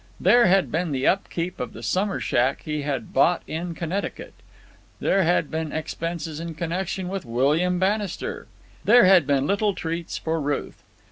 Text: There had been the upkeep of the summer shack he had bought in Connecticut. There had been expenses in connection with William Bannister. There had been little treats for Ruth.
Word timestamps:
There 0.19 0.47
had 0.47 0.71
been 0.71 0.91
the 0.91 1.05
upkeep 1.05 1.59
of 1.59 1.73
the 1.73 1.83
summer 1.83 2.19
shack 2.19 2.63
he 2.65 2.81
had 2.81 3.13
bought 3.13 3.43
in 3.45 3.75
Connecticut. 3.75 4.33
There 4.99 5.21
had 5.21 5.51
been 5.51 5.71
expenses 5.71 6.39
in 6.39 6.55
connection 6.55 7.07
with 7.07 7.23
William 7.23 7.77
Bannister. 7.77 8.47
There 8.83 9.05
had 9.05 9.27
been 9.27 9.45
little 9.45 9.75
treats 9.75 10.17
for 10.17 10.41
Ruth. 10.41 10.81